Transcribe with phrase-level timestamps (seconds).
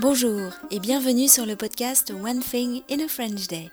[0.00, 3.70] Bonjour et bienvenue sur le podcast One Thing in a French Day.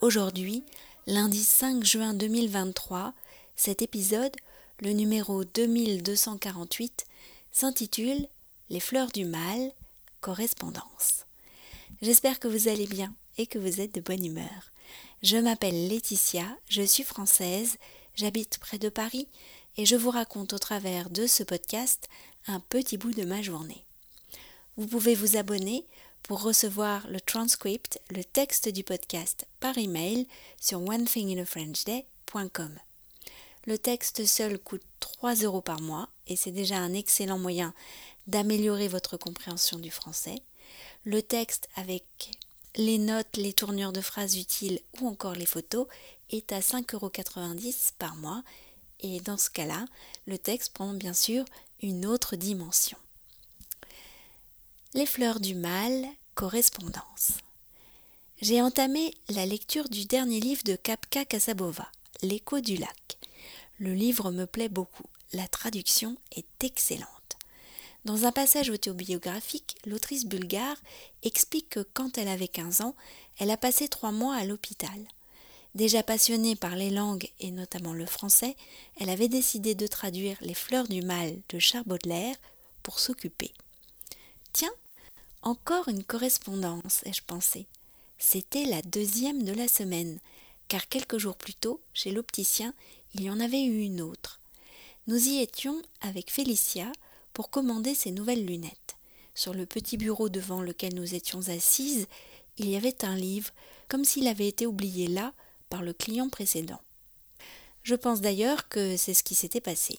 [0.00, 0.64] Aujourd'hui,
[1.06, 3.14] lundi 5 juin 2023,
[3.54, 4.34] cet épisode,
[4.80, 7.04] le numéro 2248,
[7.52, 8.26] s'intitule
[8.68, 9.70] Les fleurs du mal,
[10.20, 11.24] correspondance.
[12.02, 14.72] J'espère que vous allez bien et que vous êtes de bonne humeur.
[15.22, 17.76] Je m'appelle Laetitia, je suis française,
[18.16, 19.28] j'habite près de Paris
[19.76, 22.08] et je vous raconte au travers de ce podcast
[22.48, 23.84] un petit bout de ma journée.
[24.76, 25.86] Vous pouvez vous abonner
[26.22, 30.26] pour recevoir le transcript, le texte du podcast par email
[30.60, 32.78] sur onethinginafrenchday.com.
[33.66, 37.74] Le texte seul coûte 3 euros par mois et c'est déjà un excellent moyen
[38.26, 40.36] d'améliorer votre compréhension du français.
[41.04, 42.04] Le texte avec
[42.76, 45.88] les notes, les tournures de phrases utiles ou encore les photos
[46.30, 47.10] est à 5,90 euros
[47.98, 48.42] par mois
[49.00, 49.84] et dans ce cas-là,
[50.26, 51.44] le texte prend bien sûr
[51.82, 52.98] une autre dimension.
[54.92, 57.34] Les fleurs du mal, correspondance.
[58.42, 61.86] J'ai entamé la lecture du dernier livre de Kapka Kasabova,
[62.22, 63.18] L'écho du lac.
[63.78, 67.06] Le livre me plaît beaucoup, la traduction est excellente.
[68.04, 70.78] Dans un passage autobiographique, l'autrice bulgare
[71.22, 72.96] explique que quand elle avait 15 ans,
[73.38, 74.98] elle a passé trois mois à l'hôpital.
[75.76, 78.56] Déjà passionnée par les langues et notamment le français,
[78.98, 82.34] elle avait décidé de traduire Les fleurs du mal de Charles Baudelaire
[82.82, 83.52] pour s'occuper.
[84.52, 84.72] Tiens,
[85.42, 87.66] encore une correspondance, ai-je pensé.
[88.18, 90.18] C'était la deuxième de la semaine,
[90.68, 92.74] car quelques jours plus tôt, chez l'opticien,
[93.14, 94.40] il y en avait eu une autre.
[95.06, 96.92] Nous y étions avec Félicia
[97.32, 98.96] pour commander ses nouvelles lunettes.
[99.34, 102.06] Sur le petit bureau devant lequel nous étions assises,
[102.58, 103.50] il y avait un livre,
[103.88, 105.32] comme s'il avait été oublié là
[105.70, 106.80] par le client précédent.
[107.82, 109.98] Je pense d'ailleurs que c'est ce qui s'était passé.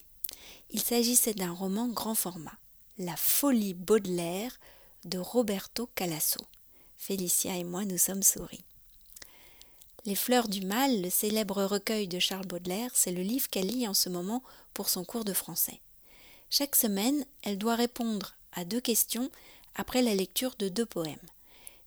[0.70, 2.58] Il s'agissait d'un roman grand format,
[3.00, 4.60] La folie Baudelaire
[5.06, 6.40] de Roberto Calasso.
[6.98, 8.64] Félicia et moi nous sommes souris.
[10.06, 13.88] Les fleurs du mal, le célèbre recueil de Charles Baudelaire, c'est le livre qu'elle lit
[13.88, 15.80] en ce moment pour son cours de français.
[16.50, 19.30] Chaque semaine, elle doit répondre à deux questions
[19.76, 21.18] après la lecture de deux poèmes.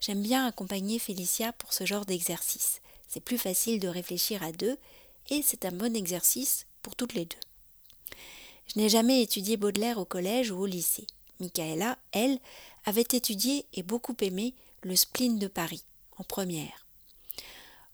[0.00, 2.80] J'aime bien accompagner Félicia pour ce genre d'exercice.
[3.08, 4.76] C'est plus facile de réfléchir à deux
[5.30, 8.16] et c'est un bon exercice pour toutes les deux.
[8.66, 11.06] Je n'ai jamais étudié Baudelaire au collège ou au lycée.
[11.40, 12.38] Michaela, elle,
[12.84, 15.84] avait étudié et beaucoup aimé le spleen de Paris,
[16.18, 16.86] en première.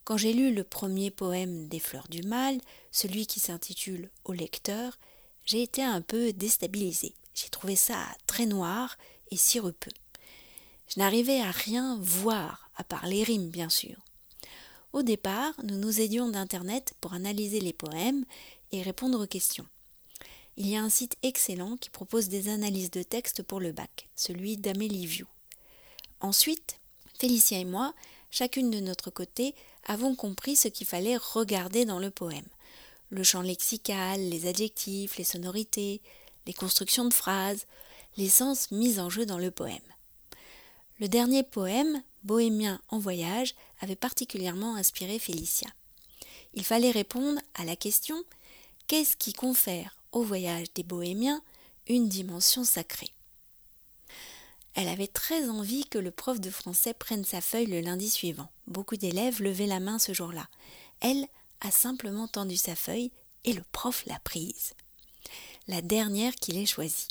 [0.04, 4.98] Quand j'ai lu le premier poème des Fleurs du Mal, celui qui s'intitule Au lecteur,
[5.44, 7.14] j'ai été un peu déstabilisée.
[7.34, 7.96] J'ai trouvé ça
[8.26, 8.98] très noir
[9.30, 9.92] et sirupeux.
[10.88, 13.96] Je n'arrivais à rien voir, à part les rimes, bien sûr.
[14.92, 18.24] Au départ, nous nous aidions d'Internet pour analyser les poèmes
[18.72, 19.66] et répondre aux questions.
[20.56, 24.08] Il y a un site excellent qui propose des analyses de texte pour le bac,
[24.14, 25.26] celui d'Amélie View.
[26.20, 26.78] Ensuite,
[27.18, 27.94] Félicia et moi,
[28.30, 32.46] chacune de notre côté, avons compris ce qu'il fallait regarder dans le poème.
[33.10, 36.00] Le champ lexical, les adjectifs, les sonorités,
[36.46, 37.66] les constructions de phrases,
[38.16, 39.78] les sens mis en jeu dans le poème.
[40.98, 45.68] Le dernier poème, Bohémien en voyage, avait particulièrement inspiré Félicia.
[46.52, 48.22] Il fallait répondre à la question
[48.86, 51.42] Qu'est-ce qui confère au voyage des Bohémiens
[51.86, 53.10] une dimension sacrée
[54.74, 58.50] Elle avait très envie que le prof de français prenne sa feuille le lundi suivant.
[58.66, 60.48] Beaucoup d'élèves levaient la main ce jour-là.
[61.00, 61.26] Elle
[61.60, 63.10] a simplement tendu sa feuille
[63.44, 64.74] et le prof l'a prise.
[65.68, 67.08] La dernière qu'il ait choisie.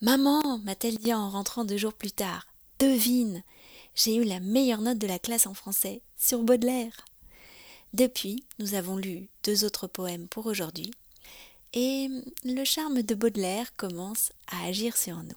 [0.00, 2.46] Maman, m'a-t-elle dit en rentrant deux jours plus tard,
[2.78, 3.42] devine,
[3.96, 7.04] j'ai eu la meilleure note de la classe en français, sur Baudelaire.
[7.94, 10.92] Depuis, nous avons lu deux autres poèmes pour aujourd'hui,
[11.72, 12.08] et
[12.44, 15.36] le charme de Baudelaire commence à agir sur nous.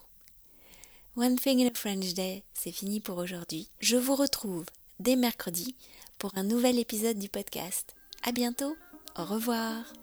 [1.16, 3.68] One Thing in a French Day, c'est fini pour aujourd'hui.
[3.80, 4.64] Je vous retrouve
[4.98, 5.76] dès mercredi
[6.18, 7.94] pour un nouvel épisode du podcast.
[8.22, 8.76] À bientôt,
[9.18, 10.01] au revoir.